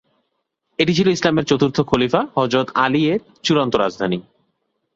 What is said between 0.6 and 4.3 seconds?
এটি ছিলো ইসলামের চতুর্থ খলিফা হযরত আলী এর চূড়ান্ত রাজধানী।